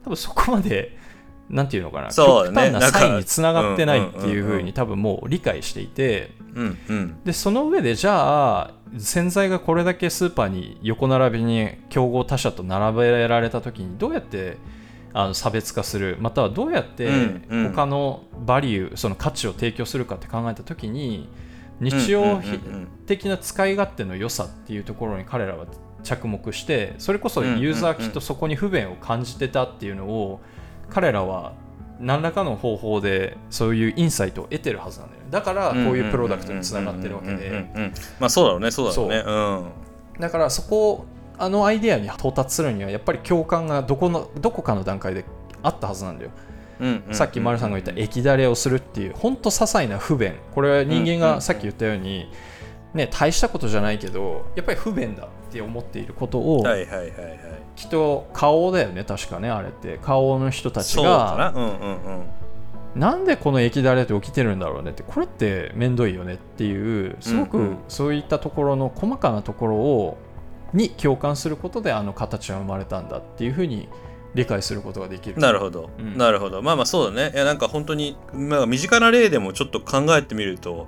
[0.03, 0.97] 多分そこまで
[1.51, 6.31] なんていうのかなそうだね極端なサインにつながってないっていうふうに多分もう理解していて。
[6.53, 7.23] うんうん。
[7.23, 14.57] でその上でじゃあ洗剤がこれだけスーパーに横並びに競合他社と並べられた時にどうやって
[15.13, 17.09] あの差別化するまたはどうやって
[17.73, 21.29] 他のバリューその価値を提供するかって考えた時に
[21.79, 22.41] 日用
[23.07, 25.65] 的な使い勝手の良さっていうところに彼らは
[26.03, 30.41] 着目してそれこそユーザーきっとそこに不便を感じてたっていうのを
[30.91, 31.53] 彼らは
[31.99, 35.27] 何らかの方法でそういうインサイトを得てるはずなんだよね。
[35.29, 37.65] だからこういうプロダクトにつながってるわけで。
[38.19, 39.23] まあそうだろうねそうだろうね。
[39.25, 40.17] う。
[40.17, 41.05] んだからそこ
[41.37, 45.25] あのアイデアに到達するにはやっぱり共感がどこのどこかの段階で
[45.63, 46.31] あったはずなんだよ、
[46.79, 50.33] うんうんさっき丸さんが言った液だれをするっていう本当些細な不便。
[50.53, 52.31] これは人間がさっき言ったように、
[52.95, 57.09] ね、大したことじゃないけどやっぱり不便だって思っていることを、はいはいはいはい。
[57.75, 59.99] きっと顔だよね確かねあれって。
[60.01, 61.03] 顔の人たちが
[61.37, 61.49] な。
[61.49, 62.23] うんうんうん。
[62.95, 70.17] なんでこの液だれって起きてるんだろうねってこれってめんどいよねっていうすごくそういったところの細かなところを
[70.73, 73.87] に共感することであの形は生まれたんだっていうふうに
[74.33, 75.37] 理解することができる。
[75.37, 76.17] なるほど、うん。
[76.17, 76.61] なるほど。
[76.61, 77.33] まあまあそうだね。
[77.33, 80.87] いやなんか本当に、まあ、身近な例でもちょっと考えてみると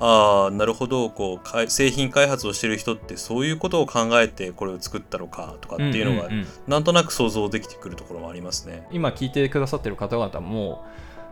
[0.00, 1.10] ああなるほど。
[1.10, 6.46] こう製品開発をしてる人ってそういうことを考えてこれを作ったのかとかっていうのが、んんん。
[6.66, 8.86] なんとなく想像できてくるところもありますね。
[8.90, 10.84] 今聞いてくださってる方々も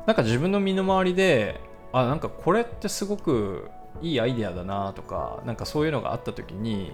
[0.07, 1.61] なんか自分の身の回りで
[1.93, 3.69] あなんかこれってすごく
[4.03, 6.93] いいアイデアだなとかなんかそういうのがあった時に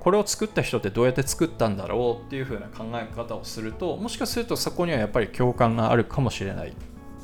[0.00, 6.72] これを作った人ってどうやって作ったんだろうっていう風な考え方をするともしかするとそこにはやっぱり共感があるかもしれないっ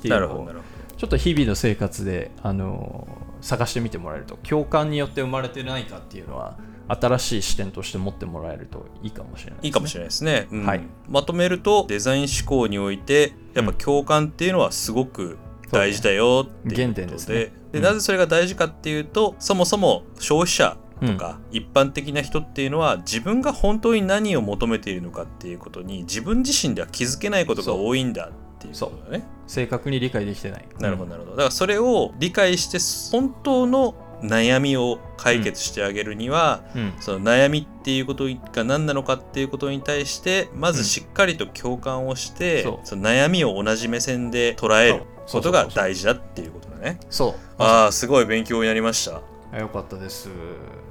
[0.02, 0.73] ていうのをなるほ
[1.04, 3.06] ちょっと日々の生活であの
[3.42, 6.56] 探してみてもらえると共感によって生まれてないかっていうのは
[6.88, 10.64] 新しい視点として持ってもらえるといいかもしれないです、ね、いいかもしれないですね、うん。
[10.64, 10.80] はい。
[11.10, 15.36] まとめるとデザイン思考においてやっぱ共感っていうのはすごく
[15.70, 16.82] 大事だよっていうことで。
[16.82, 17.34] 原点ですね。
[17.34, 28.30] でうんなぜそれが大事かっていうとそもそも消費者とか一般的な人っていうのは自分が本当に何を求めているのかっていうことに自分自身では気づけないことが多いんだ
[28.64, 29.24] っていうことだね。
[29.46, 30.64] 正確に理解できてない。
[30.78, 31.32] なるほどなるほど。
[31.32, 32.78] だからそれを理解して
[33.16, 36.92] 本当の悩みを解決してあげるには、うん。
[37.00, 42.78] その悩みっていうことが何なのかっていうことに対してまずしっかりと共感をして、そう。
[42.84, 46.98] その悩みを同じ目線で捉えることが大事だっていうことだね。
[47.10, 47.34] そう。
[47.58, 49.20] ああすごい勉強になりました。
[49.52, 50.30] あよかったです。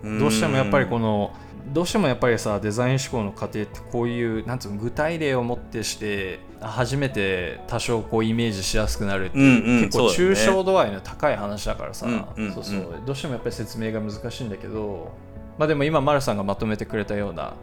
[0.03, 0.19] うん。
[0.19, 1.33] どうしてもやっぱりこの
[1.67, 12.53] どうしてもやっぱりさデザイン思考の過程ってこういうなんつうの具体例をもってして初めて多少こうイメージしやすくなるっていう、うんうん結構抽象度合いの高い話だからさ、うんうんうん。
[12.53, 13.01] そうそう。
[13.05, 15.11] どうしてもやっぱり説明が難しいんだけど
[15.57, 17.53] まあでも今丸さんがまとめてくれたような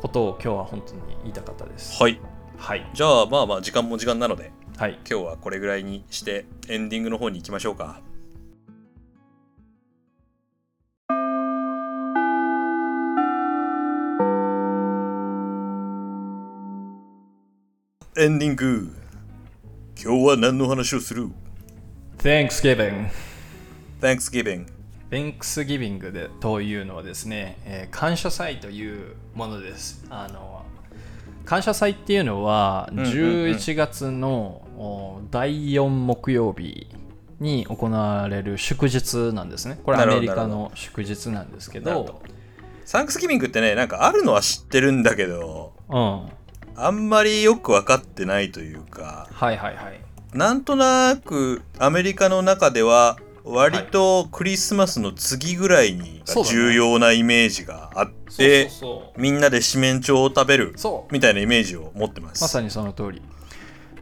[0.00, 2.02] ことを今日は本当に言いたかったです。
[2.02, 2.20] はい。
[2.56, 2.90] はい。
[2.92, 4.98] じゃあまあまあ時間も時間なのではい。
[5.08, 8.00] 今日はこれぐらいにしてエンディングの方に行きましょうか。
[18.16, 18.92] エンディング。
[20.02, 21.28] 今日は何の話をする
[22.18, 23.08] ？Thanksgiving
[24.00, 24.66] ?Thanksgiving
[25.10, 30.04] Thanksgiving でというのはですね、えー感謝祭というものです。
[30.10, 30.64] あの
[31.44, 33.12] 感謝祭っていうのはんうんうん。
[33.12, 36.88] 11月のお第4木曜日
[37.38, 39.78] に行われる祝日なんですね。
[39.84, 42.20] これアメリカの祝日なんですけど、
[42.84, 45.74] サンクスギビングってねなんかあるのは知ってるんだけど。
[45.88, 46.28] うん、
[46.76, 50.00] あんまりよく分かってないというかはいはいはい。
[50.32, 58.70] なんとなくアメリカの中では割とクリスマスの次ぐらいに重要なイメージがあって。
[59.16, 60.74] みんなで四面鳥を食べる
[61.10, 62.42] みたいなイメージを持ってます。
[62.42, 63.22] まさにその通り。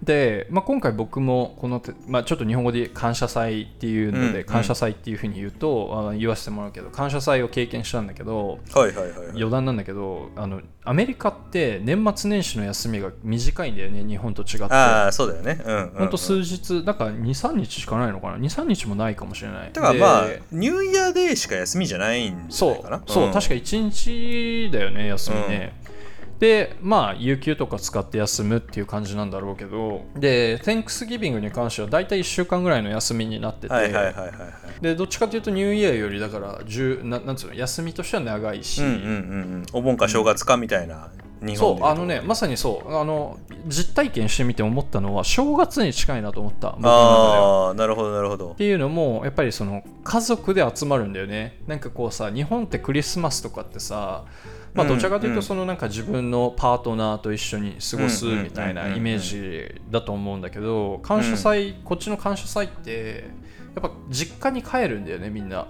[0.09, 9.29] で、まあ、今回僕もこのて、まあ、ちょっと日本語で感謝祭っていうので、うん感謝祭っていうふうに言うと、あ言わせてもらうけど感謝祭を経験したんだけどはいはいはいはい。
[9.31, 15.61] 余談なんだけどあのアメリカって年末年始の休みが短いんだよね日本と違ってああそうだよね。
[15.63, 15.91] うんうん、うん。
[15.99, 23.03] ほんと数日だから23日しかないのかな？23日もないかもしれないだからまあでニューイヤーデーしか休みじゃないんじゃないかな？
[23.07, 25.75] そうそう、ん確か1日だよね休みね、
[26.39, 34.83] でまあ有給とか使って休むっていう感じなんだろうけどで Thanksgiving に関しては大体1週間ぐらいの休みになってて、はいはいはい。
[34.83, 39.07] でどっちかというとニューイヤーよりだから10ななんつうの休みとしては長いし、うんうんうんう
[39.59, 39.67] ん。
[39.73, 48.55] お盆か正月かみたいな日本でそうあのねまさにそうあの実体験してみて思ったのは正月に近いなと思ったああなるほどなるほどっ。
[48.55, 54.25] ていうのもやっぱりその家族で集まるんだよねなんかこうさ日本ってクリスマスとかってさ
[54.75, 63.25] まあうんどちらかといううんとそのなんか自分のパートナーと一緒に過ごすみたいなイメージだと思うんだけど感謝祭こっちの感謝祭って
[63.75, 65.67] やっぱ実家に帰るんだよねみんな。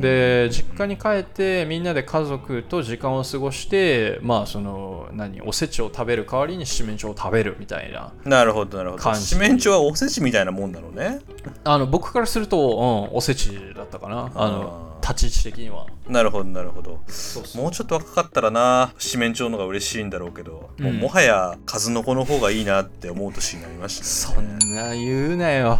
[0.00, 9.02] で実家に帰ってみんなで家族と時間を過ごしてまあその何おせちを食べる代わりに七面鳥を食べるみたいななるほどなるほど。
[9.02, 11.20] 感じ四面鳥はおせちみたいなもんなのね。
[11.62, 17.00] あの僕からすると、うん、おせちだったかなあのあ立ち位置的にはなるほどなるほど。
[17.06, 24.58] そうそうもうちょっと若かったらな四面鳥の方が嬉しいんだろうけど、もううんもはや数の子の方がいいなって思う年になりましたそね。
[24.64, 25.78] んな言うなよ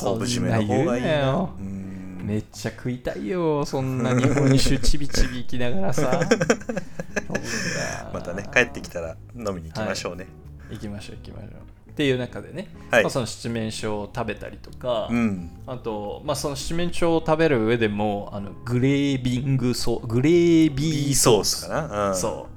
[0.00, 1.48] 昆布締めの方がいいな。
[2.24, 6.20] めっちゃ食いたいよそんな日本酒ちびちび行きながらさ
[8.14, 10.26] またね帰ってきたら飲みに行きましょうね。
[10.70, 15.50] 行きましょう行きましょうっていう中でね、はいまあ、その七面鳥を食べたりとか、うん。
[15.66, 22.08] あと、まあ、その七面鳥を食べる上でもあのグレービングソグレービービーソースかな？
[22.08, 22.48] うん、そ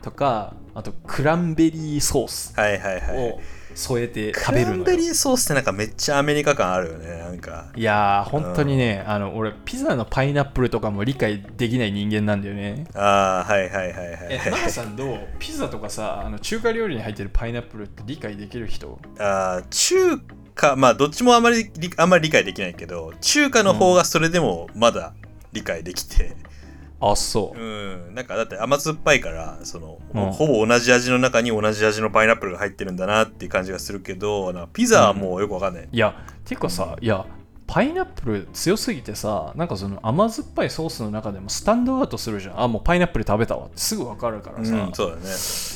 [0.00, 3.38] うとかあとクランベリーソースはいはいはい。
[3.76, 4.76] を添えてク食べるのよ。
[4.78, 7.18] ランベリーソースってなんかめっちゃアメリカ感あるよね。
[7.18, 7.70] なんか。
[7.76, 12.86] いやー本当にね、あの俺ピザのパイナップルとかも理解できない人間なんだよね。
[12.94, 15.18] ああ、はいはいはいはいえ、マナさんどう？
[15.38, 18.98] ピザとかさあの中華料理に入ってるパイナップルって理解できる人？
[19.18, 20.18] あー中
[20.54, 25.12] 華、まあどっちもあまりりあんまり理解できないけど、中華の方がそれでもまだ
[25.52, 26.34] 理解できて、
[27.00, 27.60] あそう。
[27.60, 27.62] う
[28.10, 30.32] ん、なんかだって甘酸っぱいから、その、うん。
[30.32, 35.88] ほぼ同じ味の中に同じ味のパイナップルが入ってるんだなっていう感じがするけど、なピザはもうよくわかんない。
[35.90, 37.26] いやていうかさいや
[37.66, 42.60] パイナップル強すぎてさなんかその甘酸っぱいソースの中でもスタンドアウトするじゃん。
[42.62, 45.22] あもうパイナップル食べたわってすぐ分かるからさ、うん、そうだね。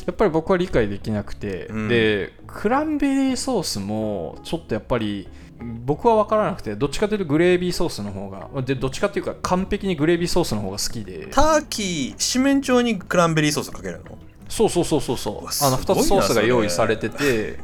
[0.06, 1.88] やっぱり僕は理解できなくて、うん。
[1.88, 5.28] でクランベリーソースもちょっとやっぱり
[5.84, 11.28] 僕は分からなくてどっちかというとグレービーソースの方がでどっちかっていうか完璧にグレービーソースの方が好きで。
[11.30, 14.18] ターキー、七面鳥にクランベリーソースかけるの？
[14.48, 15.34] そうそうそうそうそう。
[15.36, 17.60] あのすごいな2つソースが用意されてて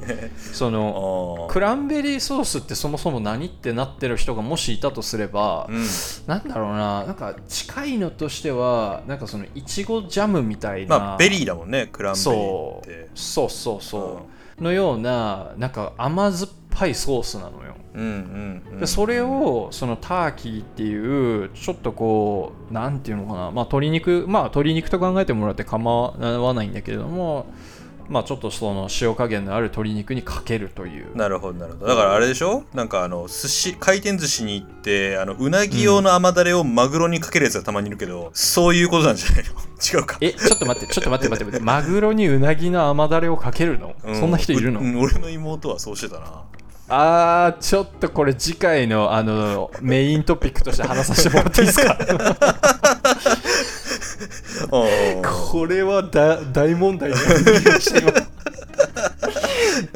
[0.52, 1.52] そあのー。
[1.52, 5.84] クランベリーソースってそもそも何ってなってる人がもしいたとすれば、うん。
[6.28, 12.90] なんだろうななんか近いのとしてはなんかそのいちごジャムみたいな、まあ、ベリーだもんね、クランベリーそって。
[12.92, 13.08] う。
[13.16, 18.80] そうそうそう、のようななんか甘酸っぱいソースなのようんうんうん。
[18.80, 27.46] でそれをそのターキーっていうちょっとこうなんていうのかなまあ鶏肉まあ鶏肉と考えてもらって構わないんだけれども
[28.08, 31.16] まあちょっとその塩加減のある鶏肉にかけるという。
[31.16, 31.86] なるほどなるほど。
[31.86, 32.64] だからあれでしょ？
[32.74, 39.50] なんかあの寿司回転寿司に行ってあのうなぎ用の甘だれをマグロにかけるやつがたまにいるけど、そういうことなんじゃないの？
[40.00, 40.18] 違うか。
[40.20, 46.42] えちょっと待ってちょっと待って待って待ってマグロにうなぎの甘だれをかけるの、うそんな人いるの、ううん俺の妹はそうしてたな。
[46.88, 51.98] あーちょっとこれ次回のあのメイントピックとして話させてもらっていいですか？
[55.22, 58.12] これはだ大問題になりましたよ。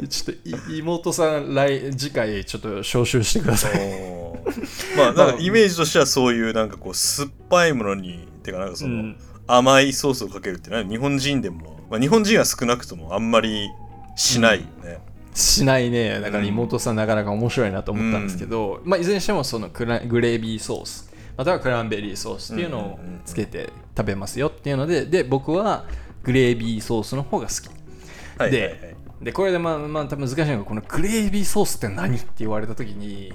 [0.09, 3.79] ちょっとい妹さん来次回ちょっと招集してください。
[4.97, 9.17] まあなんかイメージとしてはそういうなんかこう酸っぱいものにてかなんかその、うん。
[9.47, 13.69] 甘いソースをかけるってね日本人でも、まあ、日本人は少なくともあんまり
[14.15, 14.99] しないよね、
[15.33, 16.21] しないね。
[16.21, 25.85] だから妹さんなかなか面白いなと思ったんですけど、まあ、いずれにしてもそのグレービーソースまたはクランベリーソースっていうのをつけて食べますよっていうのでで僕は
[26.23, 27.67] グレービーソースの方が好き。
[28.37, 28.71] はいはいはい。
[28.71, 33.33] ででこれでまあまあ難しいのがこのグレービーソースって何って言われた時に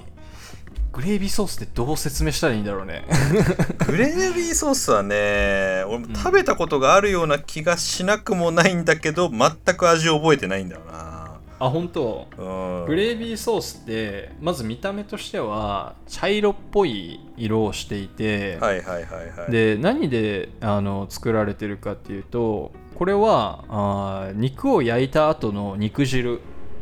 [0.91, 3.05] グレービーソースってどう説明したらいいんだろうね。
[3.85, 11.16] グレービーソースはね俺も食べたことがあるような気がしなくもないんだけど全く味を覚えてないんだよな
[11.59, 12.27] あ本当？
[12.37, 12.85] うん。
[12.85, 19.51] グレービーソースってまず見た目としては茶色っぽい色をしていて、はいはいはいはい。
[19.51, 26.39] で何であの作られてるかっていうとこれはあー肉を焼いた後の肉汁。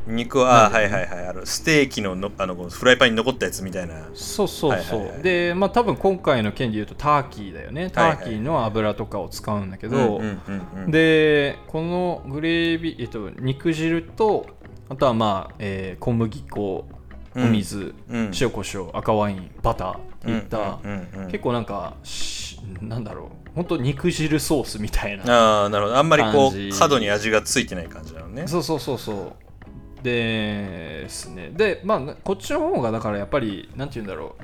[0.08, 1.28] 肉は、はいはいはい。
[1.30, 4.08] あのステーキののあのフライパンに残ったやつみたいな。
[4.14, 5.24] そうそうそう、はいはいはい。
[5.24, 7.90] でまあ多分今回の件で言うとターキーだよね。
[7.90, 10.22] ターキーの油とかを使うんだけど、
[10.88, 14.46] でこのグレービー、えっと、肉汁と
[14.90, 16.88] あとはまあ、えー小麦粉
[17.38, 18.32] お水、うん。
[18.40, 20.80] 塩コショウ赤ワインバターっていった、
[21.28, 23.50] 結構なんかしなんだろう。
[23.56, 25.24] 本当肉汁ソースみたいな
[25.64, 25.98] ああなるほど。
[25.98, 28.48] あんまりこう角に味がついてない感じなのね。
[28.48, 29.34] そうそうそうそう。
[30.04, 31.50] ですね。
[31.50, 34.44] でまあこっちの方がだからやっぱりなんて言うんだろう。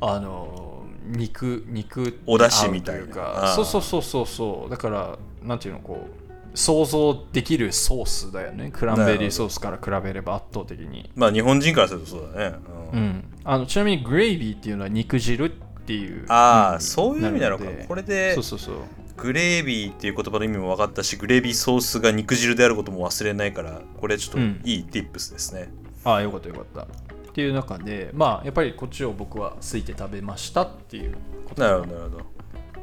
[0.00, 3.48] あの肉肉お出汁みたいな。
[3.54, 4.70] そうそうそうそうそう。
[4.70, 6.25] だからなんていうのこう
[6.56, 8.70] 想像できるソースだよね。
[8.72, 11.10] クランベリーソースから比べれば圧倒的に。
[11.14, 12.56] まあ日本人からするとそうだね、
[12.92, 12.98] うん。
[12.98, 13.24] うん。
[13.44, 15.50] あのちなみにグレイビーっていうのは肉汁っ
[15.84, 17.64] ていうああ、うんそういう意味なのか。
[17.86, 18.76] これでそうそうそう。
[19.18, 24.60] グレービーっていう言葉の意味も分かったしグレービーソースが肉汁であることも忘れないからこれちょっとうん。
[24.64, 25.68] いい tips ですね、
[26.04, 26.82] ああよかったよかった。
[26.82, 26.86] っ
[27.34, 31.60] ていう中でまあやっぱりこっちを僕は好いて食べましたっていうこと。
[31.62, 32.24] なるほどなるほど。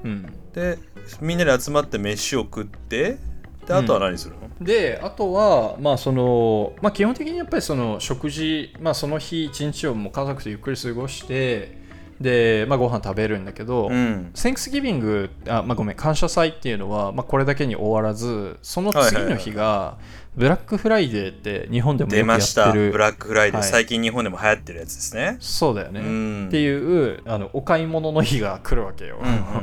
[0.04, 0.34] うん。
[0.54, 0.78] で
[1.22, 3.18] みんなで集まって飯を食って
[3.66, 11.84] であとは何するの、であとはまあそのまあ基本的にやっぱりその食事まあその日一日をもう家族とゆっくり過ごして
[12.20, 14.32] でまあご飯食べるんだけど、うん。
[14.34, 19.98] サンクスギビングあ、まあ、ごめん感謝祭っていうのは、まあ、これだけに終わらずその次の日が
[20.36, 22.72] ブラックフライデーって日本でも出ました。
[22.72, 23.70] ブラックフライデー、はい。
[23.70, 25.38] 最近日本でも流行ってるやつですね。
[25.40, 26.48] そうだよね、うん。
[26.48, 29.44] っていうあのお買い物の日が来るわけよ、うんうんうん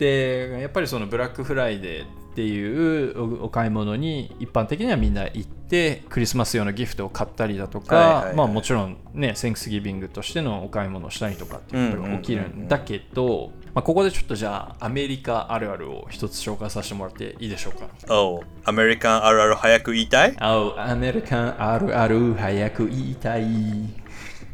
[0.00, 2.08] でやっぱりそのブラックフライデーっ
[2.40, 8.36] ていうおお買い物に一般的にはみんな行ってクリスマス用のギフトを買ったりだとか、はいはいはい。
[8.36, 20.34] まあもちろんねサンクスギビングとしてのお買い物をしたりとかっていうことが起きるんだけど、まあ、ここでちょっとじゃあアメリカあるあるを一つ紹介させてもらっていいでしょうか？Oh アメリカンあるある早く言いたい？
[20.38, 23.44] あアメリカンあるある早く言いたい。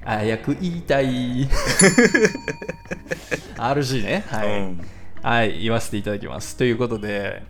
[0.04, 1.48] 早く言いたい。
[3.56, 4.24] RG ね。
[4.26, 4.80] はい、うん
[5.26, 6.56] はい、言わせていただきます。
[6.56, 7.42] ということで、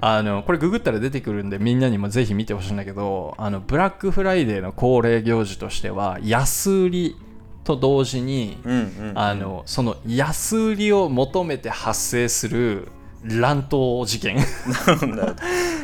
[0.00, 7.16] あのこれググったら出てくるんで、みんなにもぜひ見てほしいんだけど、あのブラックフライデーの恒例行事としては、安売り
[7.64, 12.86] と同時に、うんうんあのその安売りを求めて発生する
[13.24, 14.36] 乱闘事件。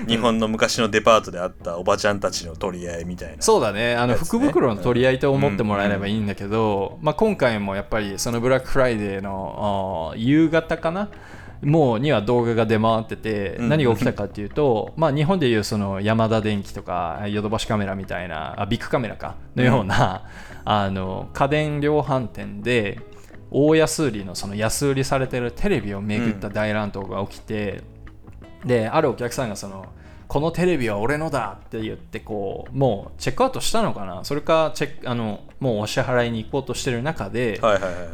[0.07, 3.43] 日本の昔のデパートであったおばちゃんたちの取り合いみたいな。
[3.43, 3.95] そうだね。
[3.97, 11.09] あの福袋の取り合いと思ってもらえればいいんだけど、まあ、今回もやっぱりそのブラックフライデーの夕方かな？
[11.63, 13.69] もうには動画が出回っててうん。
[13.69, 20.25] 何が起きたかっていうと、まあ、日本でいうそのヤマダ電機とかヨドバシカメラみたいなあビッグカメラかのような、
[20.65, 22.99] あの家電量販店で
[23.53, 27.83] 大安売りのその安売りされてるテレビをめぐった大乱闘が起きて、
[28.65, 29.87] であるお客さんがその
[30.29, 34.25] このテレビは俺のだって言ってこうもうチェックアウトしたのかな？
[34.25, 37.61] それかチェックあのもうお支払いに行こうとしてる中で、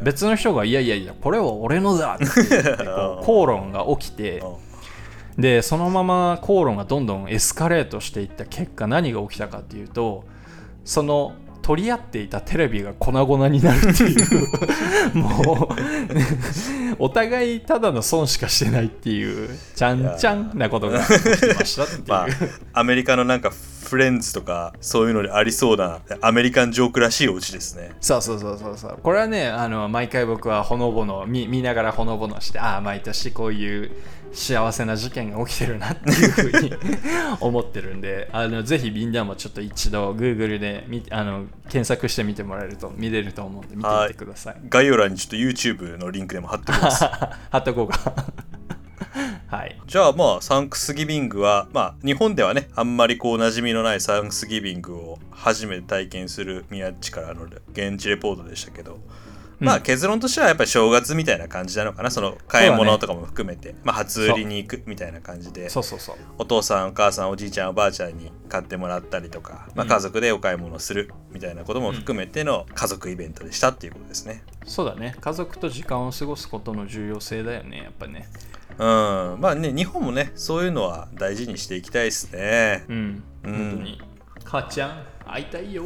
[0.03, 4.43] 別の人がいやいやいやこれは俺のだって言ってこう 口論が起きて
[5.37, 10.25] でそのまま口論がどんどんエスカレートしていった結果何が起きたかっていうと
[10.83, 11.31] その
[11.69, 14.47] 取り合っていたテレビが粉々になるっていう。
[15.13, 22.27] もうお互いただの損しかしてないっていうちゃんちゃんなことが起きましたっていう、まあ
[22.73, 23.51] アメリカのなんか
[23.85, 27.91] フレンズとかそういうのにありそうなアメリカンジョークらしいお家ですね。
[28.01, 28.99] そうそうそうそうそう。
[29.03, 33.91] これはねあの毎回僕はほのぼの見見ながらほのぼのしてああ毎年こういう
[34.31, 36.73] 幸せな事件が起きてるなっていうふうに
[37.39, 44.57] 思ってるんであのぜひみんなもちょっと一度 Google で見あの検索してみてもらえると見れると思うんで見てみてください。
[44.69, 47.03] 概要欄にちょっと YouTube のリンクでも貼っておきます。
[47.49, 48.13] 貼っとこうか。
[49.47, 49.79] はい。
[49.87, 58.99] じゃあまあサンクスギビングはまあ日本ではねあんまりこう馴染みのないサンクスギビングを初めて体験する宮地からの現地レポートでしたけど
[59.59, 62.11] まあ結論としてはやっぱり正月みたいな感じなのかな。
[62.11, 65.69] その買い物とかも含めて、まあ初売りに行くみたいな感じで。
[65.69, 65.83] そう。
[65.83, 74.43] そうそうお父さんお母さんおじいちゃんおばあちゃんに買ってもらったりとか、まあ、うん家族でお買い物するみたいなことも含めての家族イベントでしたっていうことですね。
[74.65, 75.15] そうだね。
[75.19, 78.29] 家族と時間を過ごすことの重要性だよねやっぱね。
[78.77, 82.85] うん、まあね日本もねそういうのは大事にしていきたいですね。
[82.87, 83.23] うん。
[83.43, 83.53] うん。
[83.53, 84.01] 本当に。
[84.45, 85.83] 母ちゃん会いたいよ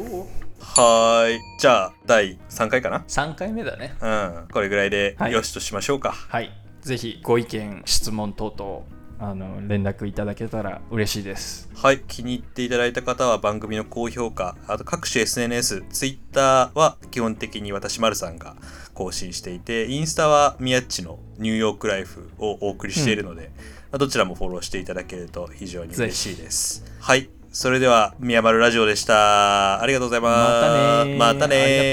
[0.60, 1.40] はーい。
[1.58, 3.96] じゃあ第3回かな？3回目だね。
[4.00, 4.48] うん。
[4.52, 5.32] これぐらいではい。
[5.32, 6.12] よしとしましょうか。
[6.12, 6.50] はい、
[6.82, 8.82] ぜひご意見、質問等々
[9.18, 11.70] あの連絡いただけたら嬉しいです。
[11.74, 18.56] はい、気に入っていただいた方は番組の高評価、あと各種 SNS、Twitter は基本的に私、丸さんが
[18.92, 23.50] 更新していて、インスタは宮っちのニューヨークライフをお送りしているので、
[23.92, 26.84] まあどちらもフォローしていただけると非常に嬉しいです。
[27.00, 29.80] はい、それでは宮丸ラジオでした。
[29.80, 30.58] ありがとうございます。
[30.58, 31.90] またねーまたねーありがと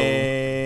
[0.58, 0.61] う